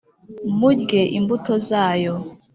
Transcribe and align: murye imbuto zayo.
murye 0.59 1.01
imbuto 1.17 1.53
zayo. 1.67 2.13